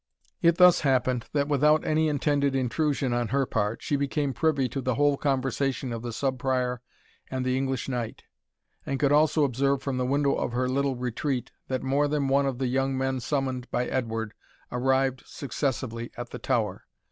[0.41, 4.81] It thus happened, that without any intended intrusion on her part, she became privy to
[4.81, 6.81] the whole conversation of the Sub Prior
[7.29, 8.23] and the English knight,
[8.83, 12.47] and could also observe from the window of her little retreat, that more than one
[12.47, 14.33] of the young men summoned by Edward
[14.71, 16.87] arrived successively at the tower.